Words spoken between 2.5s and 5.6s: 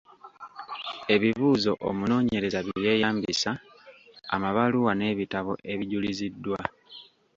bye yeeyambisa, amabaluwa n'ebitabo